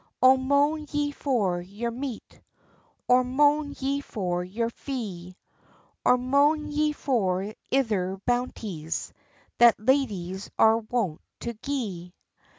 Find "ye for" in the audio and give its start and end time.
0.89-1.61, 3.77-4.43, 6.71-7.45